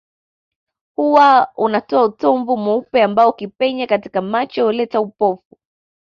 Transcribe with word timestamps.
Huwa 0.95 1.51
unatoa 1.55 2.03
utomvu 2.05 2.57
mweupe 2.57 3.03
ambao 3.03 3.29
ukipenya 3.29 3.87
katika 3.87 4.21
macho 4.21 4.65
huleta 4.65 5.01
upofu 5.01 5.57